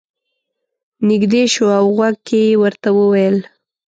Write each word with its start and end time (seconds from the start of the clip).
نږدې 1.09 1.43
شو 1.53 1.65
او 1.77 1.85
غوږ 1.95 2.15
کې 2.27 2.39
یې 2.47 2.55
ورته 2.63 2.89
وویل. 2.99 3.37